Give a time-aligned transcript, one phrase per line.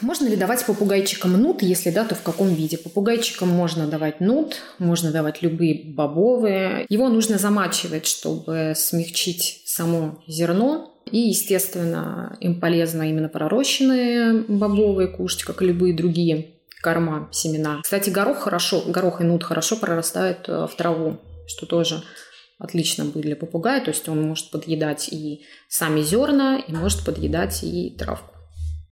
[0.00, 1.62] Можно ли давать попугайчикам нут?
[1.62, 2.76] Если да, то в каком виде?
[2.76, 6.86] Попугайчикам можно давать нут, можно давать любые бобовые.
[6.88, 10.88] Его нужно замачивать, чтобы смягчить само зерно.
[11.10, 17.80] И, естественно, им полезно именно пророщенные бобовые кушать, как и любые другие корма, семена.
[17.82, 22.02] Кстати, горох хорошо, горох и нут хорошо прорастают э, в траву, что тоже
[22.58, 23.80] отлично будет для попугая.
[23.84, 28.41] То есть он может подъедать и сами зерна, и может подъедать и травку.